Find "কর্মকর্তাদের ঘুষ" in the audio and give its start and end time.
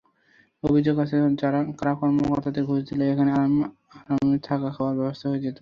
1.99-2.79